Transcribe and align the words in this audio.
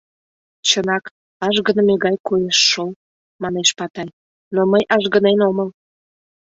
—Чынак, 0.67 1.05
ажгыныме 1.45 1.95
гай 2.03 2.15
коеш 2.27 2.57
шол,— 2.69 2.91
манеш 3.41 3.69
Патай,— 3.77 4.09
но 4.55 4.61
мый 4.71 4.83
ажгынен 4.95 5.39
омыл. 5.49 5.69